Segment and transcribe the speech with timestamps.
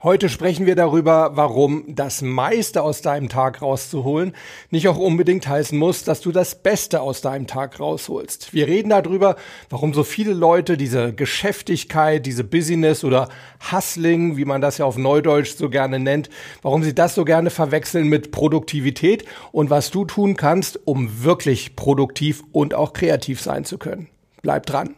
[0.00, 4.32] Heute sprechen wir darüber, warum das meiste aus deinem Tag rauszuholen
[4.70, 8.54] nicht auch unbedingt heißen muss, dass du das Beste aus deinem Tag rausholst.
[8.54, 9.34] Wir reden darüber,
[9.70, 13.28] warum so viele Leute diese Geschäftigkeit, diese Business oder
[13.72, 16.30] Hustling, wie man das ja auf Neudeutsch so gerne nennt,
[16.62, 21.74] warum sie das so gerne verwechseln mit Produktivität und was du tun kannst, um wirklich
[21.74, 24.06] produktiv und auch kreativ sein zu können.
[24.42, 24.94] Bleib dran.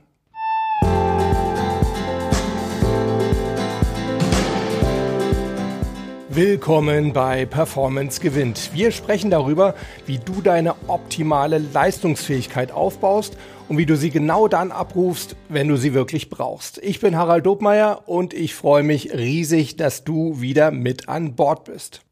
[6.32, 8.70] Willkommen bei Performance gewinnt.
[8.72, 9.74] Wir sprechen darüber,
[10.06, 13.36] wie du deine optimale Leistungsfähigkeit aufbaust
[13.68, 16.78] und wie du sie genau dann abrufst, wenn du sie wirklich brauchst.
[16.84, 21.64] Ich bin Harald Dobmeier und ich freue mich riesig, dass du wieder mit an Bord
[21.64, 22.02] bist.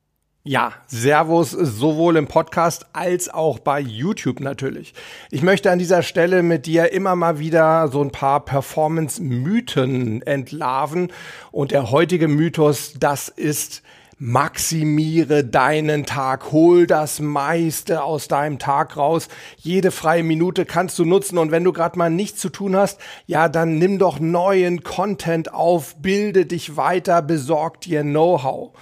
[0.43, 4.95] Ja, Servus sowohl im Podcast als auch bei YouTube natürlich.
[5.31, 11.13] Ich möchte an dieser Stelle mit dir immer mal wieder so ein paar Performance-Mythen entlarven.
[11.53, 13.83] Und der heutige Mythos, das ist,
[14.21, 19.29] Maximiere deinen Tag, hol das meiste aus deinem Tag raus.
[19.57, 23.01] Jede freie Minute kannst du nutzen und wenn du gerade mal nichts zu tun hast,
[23.27, 28.73] ja, dann nimm doch neuen Content auf, bilde dich weiter, besorg dir Know-how.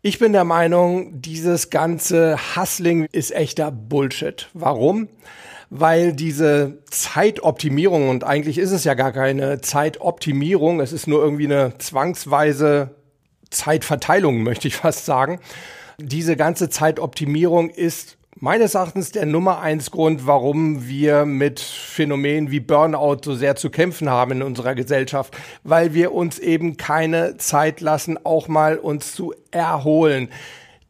[0.00, 4.48] Ich bin der Meinung, dieses ganze Hustling ist echter Bullshit.
[4.54, 5.08] Warum?
[5.74, 11.46] weil diese Zeitoptimierung, und eigentlich ist es ja gar keine Zeitoptimierung, es ist nur irgendwie
[11.46, 12.94] eine zwangsweise
[13.52, 15.38] Zeitverteilung, möchte ich fast sagen.
[15.98, 22.60] Diese ganze Zeitoptimierung ist meines Erachtens der Nummer eins Grund, warum wir mit Phänomenen wie
[22.60, 27.80] Burnout so sehr zu kämpfen haben in unserer Gesellschaft, weil wir uns eben keine Zeit
[27.80, 30.28] lassen, auch mal uns zu erholen.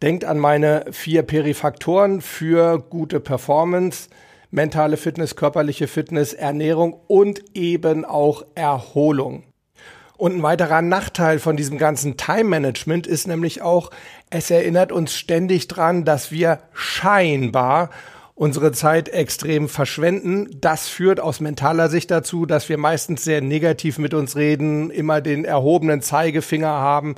[0.00, 4.08] Denkt an meine vier Perifaktoren für gute Performance,
[4.50, 9.44] mentale Fitness, körperliche Fitness, Ernährung und eben auch Erholung.
[10.22, 13.90] Und ein weiterer Nachteil von diesem ganzen Time-Management ist nämlich auch,
[14.30, 17.90] es erinnert uns ständig dran, dass wir scheinbar
[18.36, 20.46] unsere Zeit extrem verschwenden.
[20.60, 25.20] Das führt aus mentaler Sicht dazu, dass wir meistens sehr negativ mit uns reden, immer
[25.20, 27.16] den erhobenen Zeigefinger haben.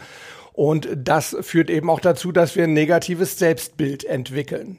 [0.55, 4.79] Und das führt eben auch dazu, dass wir ein negatives Selbstbild entwickeln.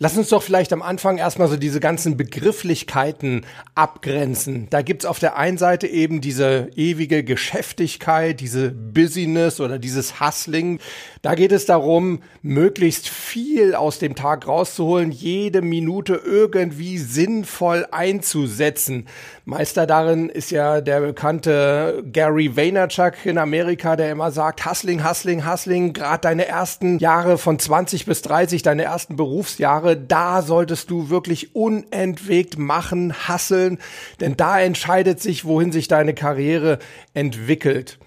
[0.00, 3.44] Lass uns doch vielleicht am Anfang erstmal so diese ganzen Begrifflichkeiten
[3.74, 4.68] abgrenzen.
[4.70, 10.78] Da gibt's auf der einen Seite eben diese ewige Geschäftigkeit, diese Business oder dieses Hustling.
[11.22, 19.08] Da geht es darum, möglichst viel aus dem Tag rauszuholen, jede Minute irgendwie sinnvoll einzusetzen.
[19.48, 25.50] Meister darin ist ja der bekannte Gary Vaynerchuk in Amerika, der immer sagt, Hustling, Hustling,
[25.50, 31.08] Hustling, gerade deine ersten Jahre von 20 bis 30, deine ersten Berufsjahre, da solltest du
[31.08, 33.78] wirklich unentwegt machen, hasseln,
[34.20, 36.78] denn da entscheidet sich, wohin sich deine Karriere
[37.14, 37.98] entwickelt.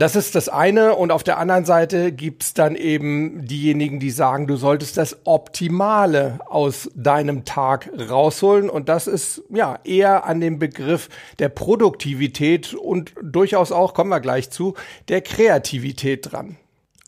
[0.00, 0.94] Das ist das eine.
[0.94, 6.38] Und auf der anderen Seite gibt's dann eben diejenigen, die sagen, du solltest das Optimale
[6.48, 8.70] aus deinem Tag rausholen.
[8.70, 14.20] Und das ist ja eher an dem Begriff der Produktivität und durchaus auch, kommen wir
[14.20, 14.72] gleich zu,
[15.08, 16.56] der Kreativität dran.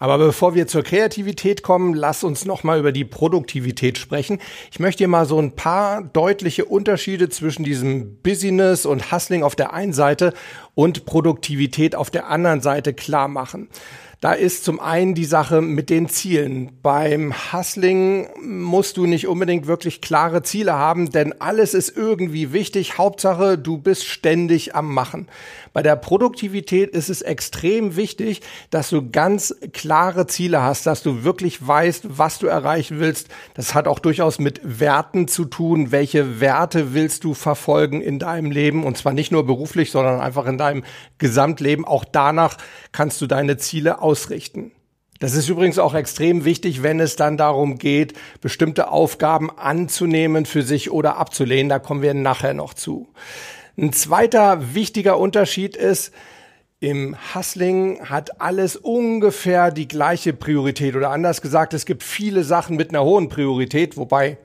[0.03, 4.41] Aber bevor wir zur Kreativität kommen, lass uns noch mal über die Produktivität sprechen.
[4.73, 9.55] Ich möchte dir mal so ein paar deutliche Unterschiede zwischen diesem Business und Hustling auf
[9.55, 10.35] der einen Seite
[10.75, 13.69] und Produktivität auf der anderen Seite klar machen.
[14.23, 16.79] Da ist zum einen die Sache mit den Zielen.
[16.81, 22.99] Beim Hustling musst du nicht unbedingt wirklich klare Ziele haben, denn alles ist irgendwie wichtig.
[22.99, 25.27] Hauptsache, du bist ständig am Machen.
[25.73, 31.25] Bei der Produktivität ist es extrem wichtig, dass du ganz klare Ziele hast, dass du
[31.25, 33.29] wirklich weißt, was du erreichen willst.
[33.55, 35.91] Das hat auch durchaus mit Werten zu tun.
[35.91, 38.85] Welche Werte willst du verfolgen in deinem Leben?
[38.85, 40.85] Und zwar nicht nur beruflich, sondern einfach in deinem
[41.19, 41.85] Gesamtleben.
[41.85, 42.57] Auch danach
[42.93, 44.73] kannst du deine Ziele ausrichten.
[45.21, 50.63] Das ist übrigens auch extrem wichtig, wenn es dann darum geht, bestimmte Aufgaben anzunehmen für
[50.63, 51.69] sich oder abzulehnen.
[51.69, 53.09] Da kommen wir nachher noch zu.
[53.79, 56.13] Ein zweiter wichtiger Unterschied ist,
[56.81, 62.77] im Hustling hat alles ungefähr die gleiche Priorität oder anders gesagt, es gibt viele Sachen
[62.77, 64.37] mit einer hohen Priorität, wobei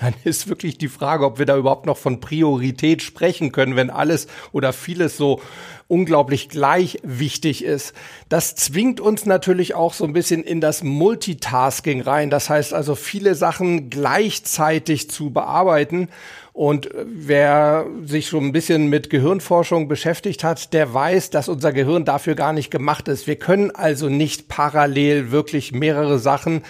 [0.00, 3.90] dann ist wirklich die Frage, ob wir da überhaupt noch von Priorität sprechen können, wenn
[3.90, 5.40] alles oder vieles so
[5.88, 7.94] unglaublich gleich wichtig ist.
[8.28, 12.28] Das zwingt uns natürlich auch so ein bisschen in das Multitasking rein.
[12.28, 16.08] Das heißt also viele Sachen gleichzeitig zu bearbeiten.
[16.52, 22.04] Und wer sich schon ein bisschen mit Gehirnforschung beschäftigt hat, der weiß, dass unser Gehirn
[22.04, 23.26] dafür gar nicht gemacht ist.
[23.26, 26.62] Wir können also nicht parallel wirklich mehrere Sachen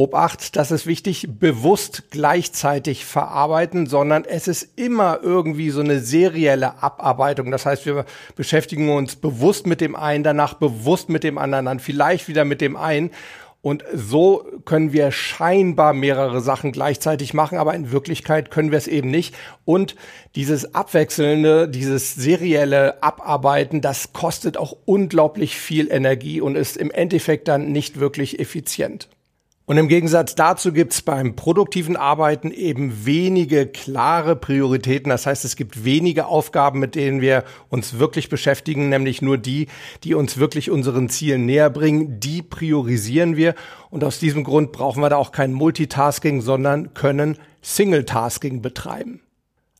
[0.00, 6.82] Obacht, das ist wichtig, bewusst gleichzeitig verarbeiten, sondern es ist immer irgendwie so eine serielle
[6.82, 7.50] Abarbeitung.
[7.50, 11.80] Das heißt, wir beschäftigen uns bewusst mit dem einen, danach bewusst mit dem anderen, dann
[11.80, 13.10] vielleicht wieder mit dem einen.
[13.60, 18.88] Und so können wir scheinbar mehrere Sachen gleichzeitig machen, aber in Wirklichkeit können wir es
[18.88, 19.34] eben nicht.
[19.66, 19.96] Und
[20.34, 27.48] dieses abwechselnde, dieses serielle Abarbeiten, das kostet auch unglaublich viel Energie und ist im Endeffekt
[27.48, 29.10] dann nicht wirklich effizient.
[29.70, 35.10] Und im Gegensatz dazu gibt es beim produktiven Arbeiten eben wenige klare Prioritäten.
[35.10, 39.68] Das heißt, es gibt wenige Aufgaben, mit denen wir uns wirklich beschäftigen, nämlich nur die,
[40.02, 42.18] die uns wirklich unseren Zielen näher bringen.
[42.18, 43.54] Die priorisieren wir.
[43.90, 49.20] Und aus diesem Grund brauchen wir da auch kein Multitasking, sondern können Single-Tasking betreiben.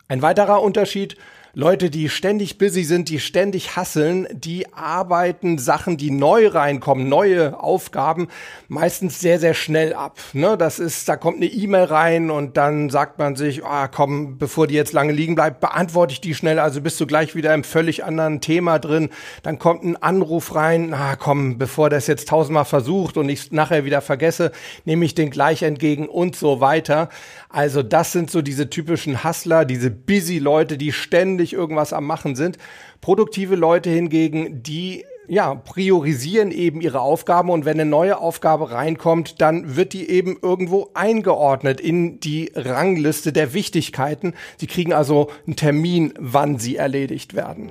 [0.07, 1.17] Ein weiterer Unterschied
[1.53, 7.59] Leute, die ständig busy sind, die ständig hasseln, die arbeiten Sachen, die neu reinkommen, neue
[7.61, 8.29] Aufgaben,
[8.69, 10.17] meistens sehr, sehr schnell ab.
[10.33, 10.57] Ne?
[10.57, 14.69] Das ist, da kommt eine E-Mail rein und dann sagt man sich, ah, komm, bevor
[14.69, 17.65] die jetzt lange liegen bleibt, beantworte ich die schnell, also bist du gleich wieder im
[17.65, 19.11] völlig anderen Thema drin.
[19.43, 23.85] Dann kommt ein Anruf rein, ah, komm, bevor das jetzt tausendmal versucht und ich nachher
[23.85, 24.53] wieder vergesse,
[24.85, 27.09] nehme ich den gleich entgegen und so weiter.
[27.49, 32.37] Also das sind so diese typischen Hustler, diese busy Leute, die ständig irgendwas am Machen
[32.37, 32.59] sind.
[33.01, 39.41] Produktive Leute hingegen, die ja, priorisieren eben ihre Aufgaben und wenn eine neue Aufgabe reinkommt,
[39.41, 44.35] dann wird die eben irgendwo eingeordnet in die Rangliste der Wichtigkeiten.
[44.57, 47.71] Sie kriegen also einen Termin, wann sie erledigt werden.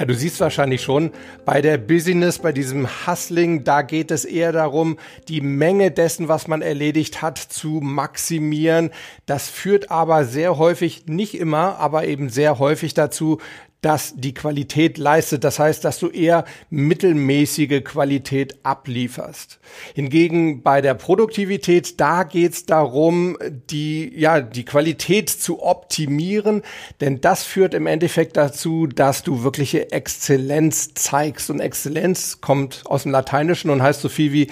[0.00, 1.10] Ja, du siehst wahrscheinlich schon,
[1.44, 4.96] bei der Business, bei diesem Hustling, da geht es eher darum,
[5.28, 8.92] die Menge dessen, was man erledigt hat, zu maximieren.
[9.26, 13.40] Das führt aber sehr häufig, nicht immer, aber eben sehr häufig dazu,
[13.80, 15.44] dass die Qualität leistet.
[15.44, 19.58] Das heißt, dass du eher mittelmäßige Qualität ablieferst.
[19.94, 23.38] Hingegen bei der Produktivität, da geht's darum,
[23.70, 26.62] die, ja, die Qualität zu optimieren,
[27.00, 31.50] denn das führt im Endeffekt dazu, dass du wirkliche Exzellenz zeigst.
[31.50, 34.48] Und Exzellenz kommt aus dem Lateinischen und heißt so viel wie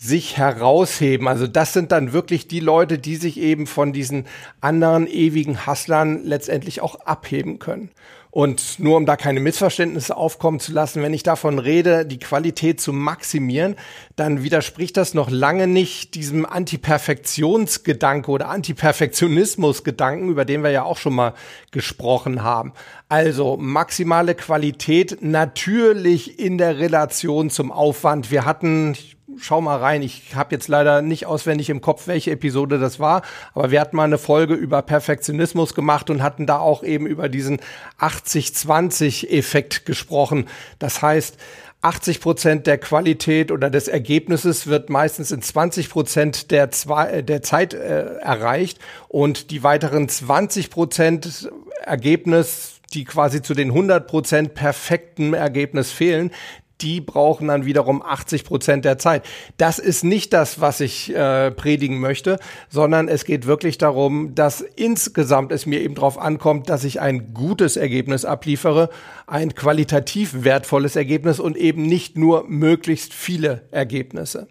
[0.00, 1.26] sich herausheben.
[1.26, 4.26] Also das sind dann wirklich die Leute, die sich eben von diesen
[4.60, 7.90] anderen ewigen Hustlern letztendlich auch abheben können.
[8.30, 12.80] Und nur um da keine Missverständnisse aufkommen zu lassen, wenn ich davon rede, die Qualität
[12.80, 13.74] zu maximieren,
[14.16, 20.98] dann widerspricht das noch lange nicht diesem Antiperfektionsgedanke oder Antiperfektionismusgedanken, über den wir ja auch
[20.98, 21.34] schon mal
[21.70, 22.74] gesprochen haben.
[23.08, 28.30] Also maximale Qualität natürlich in der Relation zum Aufwand.
[28.30, 28.94] Wir hatten,
[29.40, 30.02] schau mal rein.
[30.02, 33.22] Ich habe jetzt leider nicht auswendig im Kopf, welche Episode das war,
[33.54, 37.28] aber wir hatten mal eine Folge über Perfektionismus gemacht und hatten da auch eben über
[37.28, 37.60] diesen
[38.00, 40.46] 80-20-Effekt gesprochen.
[40.78, 41.38] Das heißt,
[41.80, 47.42] 80 Prozent der Qualität oder des Ergebnisses wird meistens in 20 Prozent der, zwei, der
[47.42, 51.50] Zeit äh, erreicht und die weiteren 20 Prozent
[51.84, 56.30] Ergebnis die quasi zu den 100 Prozent perfekten Ergebnis fehlen,
[56.80, 59.24] die brauchen dann wiederum 80 Prozent der Zeit.
[59.56, 62.38] Das ist nicht das, was ich äh, predigen möchte,
[62.68, 67.34] sondern es geht wirklich darum, dass insgesamt es mir eben darauf ankommt, dass ich ein
[67.34, 68.90] gutes Ergebnis abliefere,
[69.26, 74.48] ein qualitativ wertvolles Ergebnis und eben nicht nur möglichst viele Ergebnisse.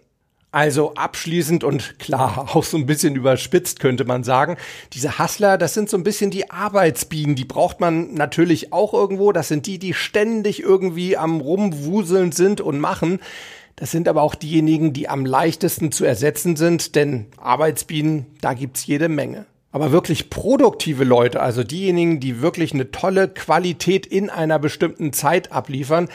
[0.50, 4.56] Also abschließend und klar, auch so ein bisschen überspitzt könnte man sagen,
[4.92, 9.32] diese Hustler, das sind so ein bisschen die Arbeitsbienen, die braucht man natürlich auch irgendwo,
[9.32, 13.20] das sind die, die ständig irgendwie am rumwuseln sind und machen.
[13.76, 18.86] Das sind aber auch diejenigen, die am leichtesten zu ersetzen sind, denn Arbeitsbienen, da gibt's
[18.86, 19.46] jede Menge.
[19.70, 25.52] Aber wirklich produktive Leute, also diejenigen, die wirklich eine tolle Qualität in einer bestimmten Zeit
[25.52, 26.08] abliefern,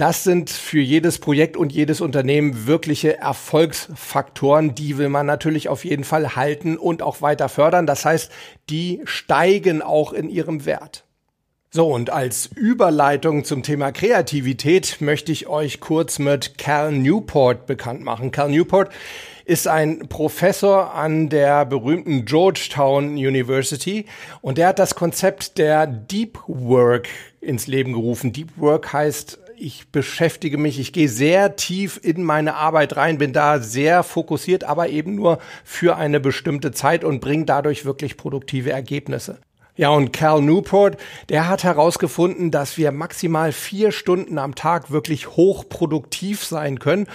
[0.00, 4.74] das sind für jedes Projekt und jedes Unternehmen wirkliche Erfolgsfaktoren.
[4.74, 7.86] Die will man natürlich auf jeden Fall halten und auch weiter fördern.
[7.86, 8.32] Das heißt,
[8.70, 11.04] die steigen auch in ihrem Wert.
[11.70, 18.02] So, und als Überleitung zum Thema Kreativität möchte ich euch kurz mit Cal Newport bekannt
[18.02, 18.32] machen.
[18.32, 18.90] Cal Newport
[19.44, 24.06] ist ein Professor an der berühmten Georgetown University
[24.40, 27.08] und der hat das Konzept der Deep Work
[27.40, 28.32] ins Leben gerufen.
[28.32, 33.32] Deep Work heißt ich beschäftige mich, ich gehe sehr tief in meine Arbeit rein, bin
[33.32, 38.70] da sehr fokussiert, aber eben nur für eine bestimmte Zeit und bringe dadurch wirklich produktive
[38.70, 39.38] Ergebnisse.
[39.76, 40.98] Ja, und Cal Newport,
[41.28, 47.06] der hat herausgefunden, dass wir maximal vier Stunden am Tag wirklich hochproduktiv sein können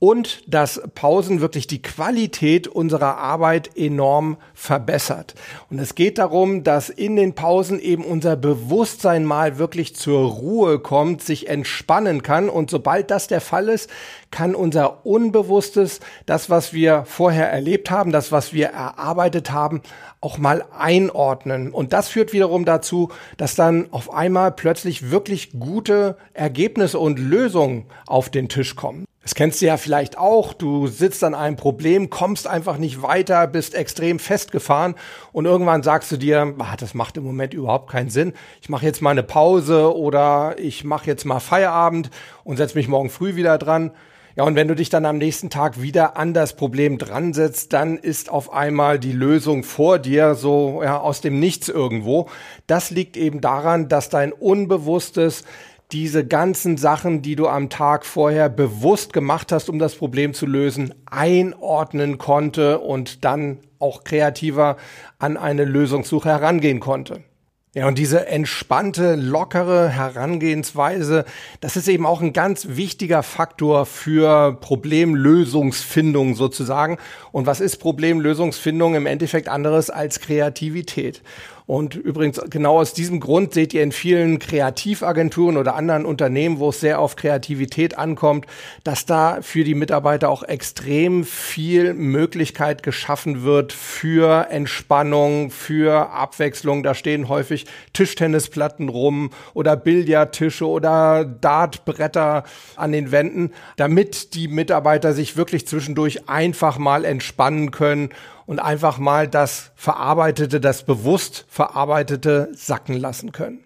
[0.00, 5.34] und dass Pausen wirklich die Qualität unserer Arbeit enorm verbessert.
[5.68, 10.78] Und es geht darum, dass in den Pausen eben unser Bewusstsein mal wirklich zur Ruhe
[10.78, 13.90] kommt, sich entspannen kann und sobald das der Fall ist,
[14.30, 19.82] kann unser Unbewusstes, das, was wir vorher erlebt haben, das, was wir erarbeitet haben,
[20.22, 21.72] auch mal einordnen.
[21.72, 27.84] Und das führt wiederum dazu, dass dann auf einmal plötzlich wirklich gute Ergebnisse und Lösungen
[28.06, 29.04] auf den Tisch kommen.
[29.22, 30.54] Das kennst du ja vielleicht auch.
[30.54, 34.94] Du sitzt an einem Problem, kommst einfach nicht weiter, bist extrem festgefahren
[35.32, 38.32] und irgendwann sagst du dir, ah, das macht im Moment überhaupt keinen Sinn.
[38.62, 42.10] Ich mache jetzt mal eine Pause oder ich mache jetzt mal Feierabend
[42.44, 43.92] und setze mich morgen früh wieder dran.
[44.36, 47.74] Ja, und wenn du dich dann am nächsten Tag wieder an das Problem dran setzt,
[47.74, 52.26] dann ist auf einmal die Lösung vor dir so ja, aus dem Nichts irgendwo.
[52.66, 55.44] Das liegt eben daran, dass dein Unbewusstes
[55.92, 60.46] diese ganzen Sachen, die du am Tag vorher bewusst gemacht hast, um das Problem zu
[60.46, 64.76] lösen, einordnen konnte und dann auch kreativer
[65.18, 67.24] an eine Lösungssuche herangehen konnte.
[67.72, 71.24] Ja, und diese entspannte, lockere Herangehensweise,
[71.60, 76.98] das ist eben auch ein ganz wichtiger Faktor für Problemlösungsfindung sozusagen.
[77.30, 81.22] Und was ist Problemlösungsfindung im Endeffekt anderes als Kreativität?
[81.70, 86.70] Und übrigens, genau aus diesem Grund seht ihr in vielen Kreativagenturen oder anderen Unternehmen, wo
[86.70, 88.46] es sehr auf Kreativität ankommt,
[88.82, 96.82] dass da für die Mitarbeiter auch extrem viel Möglichkeit geschaffen wird für Entspannung, für Abwechslung.
[96.82, 97.59] Da stehen häufig
[97.92, 102.44] Tischtennisplatten rum oder Billardtische oder Dartbretter
[102.76, 108.10] an den Wänden, damit die Mitarbeiter sich wirklich zwischendurch einfach mal entspannen können
[108.46, 113.64] und einfach mal das Verarbeitete, das bewusst Verarbeitete sacken lassen können.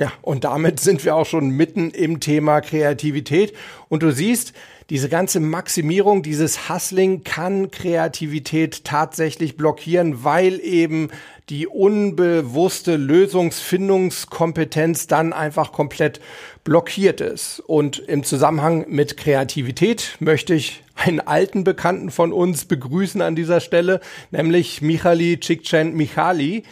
[0.00, 3.52] Ja, und damit sind wir auch schon mitten im Thema Kreativität.
[3.88, 4.52] Und du siehst,
[4.90, 11.08] diese ganze Maximierung, dieses Hustling kann Kreativität tatsächlich blockieren, weil eben
[11.50, 16.20] die unbewusste Lösungsfindungskompetenz dann einfach komplett
[16.64, 17.60] blockiert ist.
[17.60, 23.60] Und im Zusammenhang mit Kreativität möchte ich einen alten Bekannten von uns begrüßen an dieser
[23.60, 24.00] Stelle,
[24.30, 26.64] nämlich Michali Csikszentmihalyi.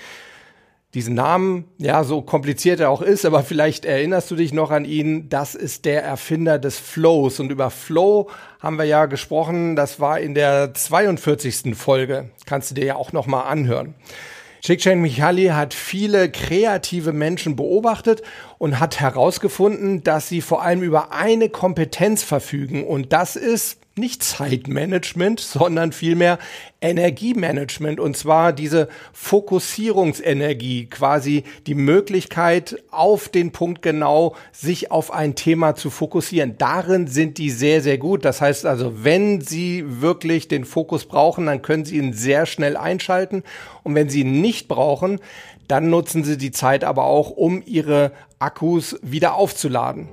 [0.94, 4.86] Diesen Namen, ja, so kompliziert er auch ist, aber vielleicht erinnerst du dich noch an
[4.86, 5.28] ihn.
[5.28, 7.38] Das ist der Erfinder des Flows.
[7.38, 8.30] Und über Flow
[8.60, 9.76] haben wir ja gesprochen.
[9.76, 11.76] Das war in der 42.
[11.76, 12.30] Folge.
[12.46, 13.94] Kannst du dir ja auch noch mal anhören.
[14.60, 18.22] Csikszentmihalyi hat viele kreative Menschen beobachtet
[18.58, 22.84] und hat herausgefunden, dass sie vor allem über eine Kompetenz verfügen.
[22.84, 26.38] Und das ist nicht Zeitmanagement, sondern vielmehr
[26.82, 35.34] Energiemanagement und zwar diese Fokussierungsenergie, quasi die Möglichkeit auf den Punkt genau sich auf ein
[35.34, 36.58] Thema zu fokussieren.
[36.58, 38.24] Darin sind die sehr, sehr gut.
[38.26, 42.76] Das heißt also, wenn Sie wirklich den Fokus brauchen, dann können Sie ihn sehr schnell
[42.76, 43.44] einschalten
[43.82, 45.20] und wenn Sie ihn nicht brauchen,
[45.68, 50.08] dann nutzen Sie die Zeit aber auch, um Ihre Akkus wieder aufzuladen.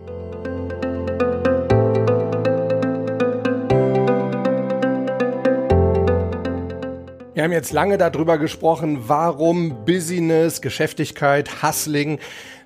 [7.44, 12.20] Wir haben jetzt lange darüber gesprochen, warum Business, Geschäftigkeit, Hustling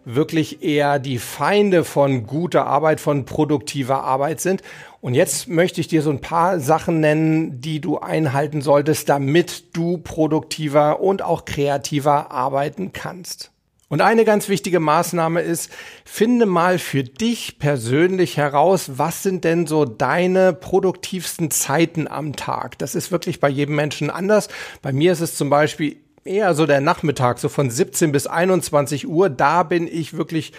[0.06, 4.62] wirklich eher die Feinde von guter Arbeit, von produktiver Arbeit sind.
[5.02, 9.76] Und jetzt möchte ich dir so ein paar Sachen nennen, die du einhalten solltest, damit
[9.76, 13.50] du produktiver und auch kreativer arbeiten kannst.
[13.90, 15.72] Und eine ganz wichtige Maßnahme ist,
[16.04, 22.78] finde mal für dich persönlich heraus, was sind denn so deine produktivsten Zeiten am Tag.
[22.80, 24.50] Das ist wirklich bei jedem Menschen anders.
[24.82, 29.08] Bei mir ist es zum Beispiel eher so der Nachmittag, so von 17 bis 21
[29.08, 29.30] Uhr.
[29.30, 30.52] Da bin ich wirklich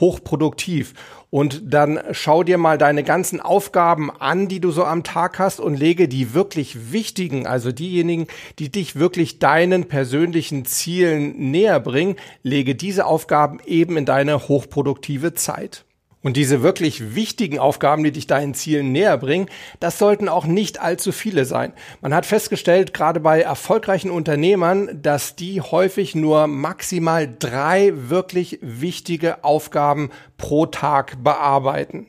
[0.00, 0.94] hochproduktiv.
[1.30, 5.58] Und dann schau dir mal deine ganzen Aufgaben an, die du so am Tag hast
[5.58, 12.16] und lege die wirklich wichtigen, also diejenigen, die dich wirklich deinen persönlichen Zielen näher bringen,
[12.42, 15.84] lege diese Aufgaben eben in deine hochproduktive Zeit.
[16.24, 19.46] Und diese wirklich wichtigen Aufgaben, die dich deinen Zielen näher bringen,
[19.78, 21.74] das sollten auch nicht allzu viele sein.
[22.00, 29.44] Man hat festgestellt, gerade bei erfolgreichen Unternehmern, dass die häufig nur maximal drei wirklich wichtige
[29.44, 32.06] Aufgaben pro Tag bearbeiten.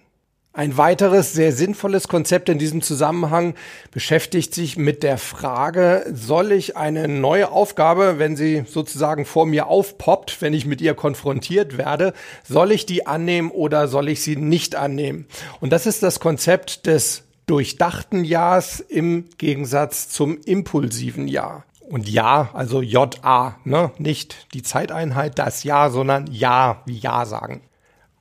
[0.56, 3.56] Ein weiteres sehr sinnvolles Konzept in diesem Zusammenhang
[3.92, 9.68] beschäftigt sich mit der Frage, soll ich eine neue Aufgabe, wenn sie sozusagen vor mir
[9.68, 12.14] aufpoppt, wenn ich mit ihr konfrontiert werde,
[12.48, 15.26] soll ich die annehmen oder soll ich sie nicht annehmen?
[15.60, 21.66] Und das ist das Konzept des durchdachten Jahrs im Gegensatz zum impulsiven Jahr.
[21.90, 23.92] Und Ja, also J-A, ne?
[23.98, 27.60] nicht die Zeiteinheit, das Ja, sondern Ja wie Ja sagen.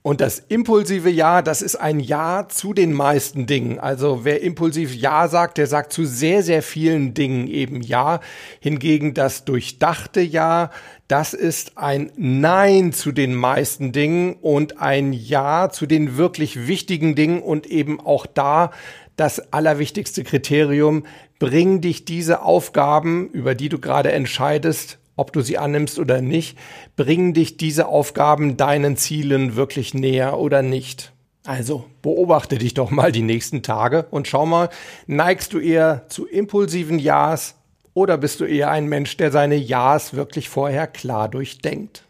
[0.07, 3.79] Und das impulsive Ja, das ist ein Ja zu den meisten Dingen.
[3.79, 8.21] Also wer impulsiv Ja sagt, der sagt zu sehr, sehr vielen Dingen eben Ja.
[8.61, 10.71] Hingegen das durchdachte Ja,
[11.09, 17.15] das ist ein Nein zu den meisten Dingen und ein Ja zu den wirklich wichtigen
[17.15, 18.73] Dingen und eben auch da
[19.17, 21.07] das allerwichtigste Kriterium,
[21.39, 26.59] bring dich diese Aufgaben, über die du gerade entscheidest, ob du sie annimmst oder nicht,
[26.97, 31.12] bringen dich diese Aufgaben deinen Zielen wirklich näher oder nicht.
[31.47, 34.71] Also beobachte dich doch mal die nächsten Tage und schau mal,
[35.06, 37.56] neigst du eher zu impulsiven Ja's
[37.92, 42.04] oder bist du eher ein Mensch, der seine Ja's wirklich vorher klar durchdenkt?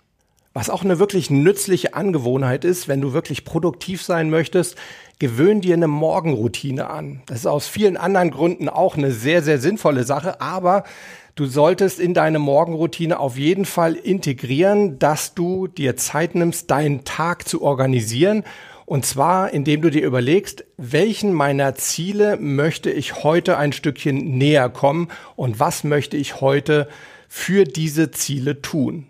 [0.55, 4.77] Was auch eine wirklich nützliche Angewohnheit ist, wenn du wirklich produktiv sein möchtest,
[5.19, 7.23] gewöhn dir eine Morgenroutine an.
[7.27, 10.85] Das ist aus vielen anderen Gründen auch eine sehr, sehr sinnvolle Sache, aber
[11.37, 17.03] Du solltest in deine Morgenroutine auf jeden Fall integrieren, dass du dir Zeit nimmst, deinen
[17.03, 18.45] Tag zu organisieren.
[18.87, 24.69] Und zwar, indem du dir überlegst, welchen meiner Ziele möchte ich heute ein Stückchen näher
[24.69, 26.89] kommen und was möchte ich heute
[27.29, 29.09] für diese Ziele tun.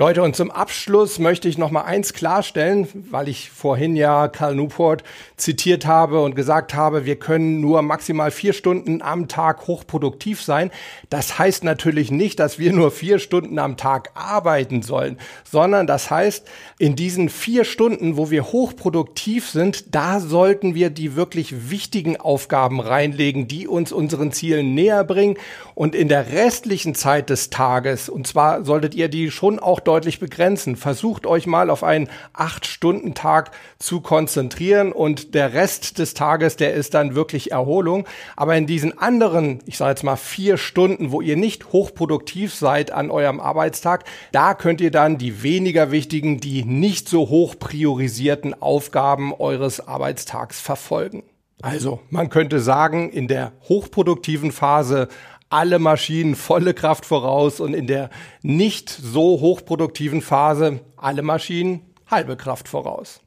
[0.00, 4.54] Leute, und zum Abschluss möchte ich noch mal eins klarstellen, weil ich vorhin ja Karl
[4.54, 5.04] Newport
[5.36, 10.70] zitiert habe und gesagt habe, wir können nur maximal vier Stunden am Tag hochproduktiv sein.
[11.10, 16.10] Das heißt natürlich nicht, dass wir nur vier Stunden am Tag arbeiten sollen, sondern das
[16.10, 22.16] heißt, in diesen vier Stunden, wo wir hochproduktiv sind, da sollten wir die wirklich wichtigen
[22.16, 25.36] Aufgaben reinlegen, die uns unseren Zielen näher bringen.
[25.74, 30.20] Und in der restlichen Zeit des Tages, und zwar solltet ihr die schon auch deutlich
[30.20, 30.76] begrenzen.
[30.76, 36.94] Versucht euch mal auf einen Acht-Stunden-Tag zu konzentrieren und der Rest des Tages, der ist
[36.94, 38.06] dann wirklich Erholung.
[38.36, 42.92] Aber in diesen anderen, ich sage jetzt mal vier Stunden, wo ihr nicht hochproduktiv seid
[42.92, 48.62] an eurem Arbeitstag, da könnt ihr dann die weniger wichtigen, die nicht so hoch priorisierten
[48.62, 51.24] Aufgaben eures Arbeitstags verfolgen.
[51.62, 55.08] Also, man könnte sagen, in der hochproduktiven Phase
[55.50, 58.08] alle Maschinen volle Kraft voraus und in der
[58.42, 63.20] nicht so hochproduktiven Phase alle Maschinen halbe Kraft voraus.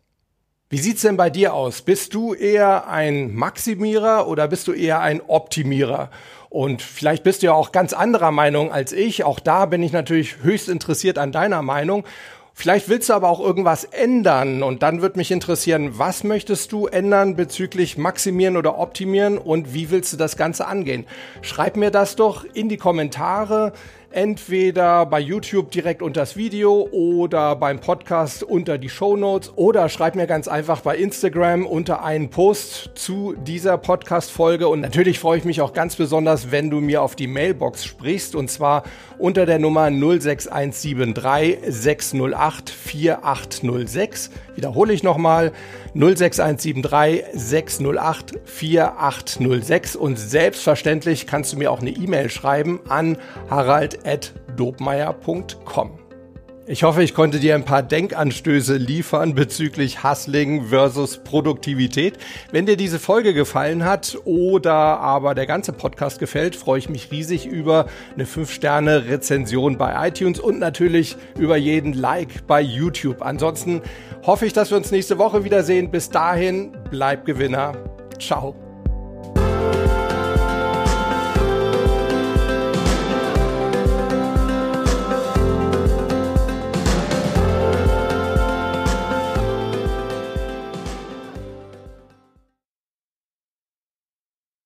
[0.70, 1.84] Wie sieht's denn bei dir aus?
[1.84, 6.10] Bist du eher ein Maximierer oder bist du eher ein Optimierer?
[6.50, 9.24] Und vielleicht bist du ja auch ganz anderer Meinung als ich.
[9.24, 12.06] Auch da bin ich natürlich höchst interessiert an deiner Meinung.
[12.56, 16.86] Vielleicht willst du aber auch irgendwas ändern und dann wird mich interessieren, was möchtest du
[16.86, 21.08] ändern bezüglich maximieren oder optimieren und wie willst du das Ganze angehen?
[21.42, 23.74] Schreib mir das doch in die Kommentare
[24.14, 29.90] entweder bei YouTube direkt unter das Video oder beim Podcast unter die Show Notes oder
[29.90, 34.68] schreib mir ganz einfach bei Instagram unter einen Post zu dieser Podcast-Folge.
[34.68, 38.36] Und natürlich freue ich mich auch ganz besonders, wenn du mir auf die Mailbox sprichst
[38.36, 38.84] und zwar
[39.18, 44.30] unter der Nummer 06173 608 4806.
[44.56, 45.52] Wiederhole ich nochmal
[45.96, 53.18] 06173 608 4806 und selbstverständlich kannst du mir auch eine E-Mail schreiben an
[54.04, 56.00] harald.dobmeier.com.
[56.66, 62.18] Ich hoffe, ich konnte dir ein paar Denkanstöße liefern bezüglich Hustling versus Produktivität.
[62.54, 67.12] Wenn dir diese Folge gefallen hat oder aber der ganze Podcast gefällt, freue ich mich
[67.12, 73.22] riesig über eine 5-Sterne-Rezension bei iTunes und natürlich über jeden Like bei YouTube.
[73.22, 73.82] Ansonsten
[74.26, 75.92] hoffe ich, dass wir uns nächste Woche wiedersehen.
[75.92, 77.74] Bis dahin, bleib Gewinner.
[78.22, 78.63] Ciao.